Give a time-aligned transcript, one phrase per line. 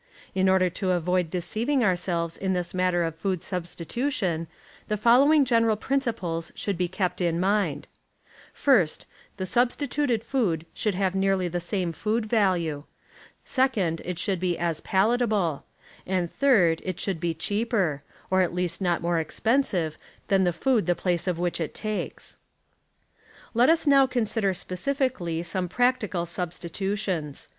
[0.33, 4.47] In order to avoid deceiving ourselves in this matter of food substitution
[4.87, 7.87] the following general principles should be kept, in mind:
[8.51, 9.05] First,
[9.37, 12.83] the substituted food should have nearly the same food value;
[13.45, 15.65] second, it should be as palatable;
[16.07, 19.99] and third, it should be cheaper, or at least not more expensive
[20.29, 22.37] than the food the place of which it takes.
[23.53, 27.49] Let us now consider specifically some practical substitutions.